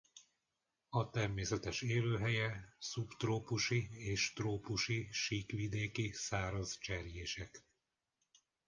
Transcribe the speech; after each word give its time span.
A 0.89 1.09
természetes 1.09 1.81
élőhelye 1.81 2.75
szubtrópusi 2.79 3.87
és 3.91 4.33
trópusi 4.33 5.07
síkvidéki 5.11 6.11
száraz 6.11 6.77
cserjések. 6.77 7.65